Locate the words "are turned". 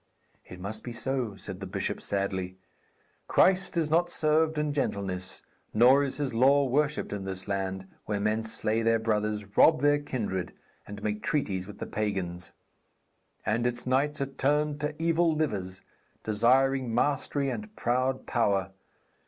14.19-14.79